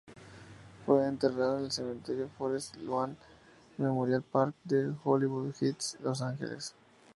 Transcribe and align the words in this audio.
Fue 0.83 1.05
enterrado 1.05 1.59
en 1.59 1.65
el 1.65 1.71
Cementerio 1.71 2.27
Forest 2.29 2.75
Lawn 2.77 3.15
Memorial 3.77 4.23
Park 4.23 4.55
de 4.63 4.91
Hollywood 5.03 5.53
Hills, 5.61 5.99
Los 6.01 6.23
Ángeles. 6.23 6.73